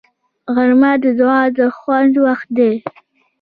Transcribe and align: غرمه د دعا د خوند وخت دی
غرمه 0.55 0.91
د 1.03 1.05
دعا 1.19 1.41
د 1.57 1.59
خوند 1.77 2.13
وخت 2.25 2.47
دی 2.57 2.73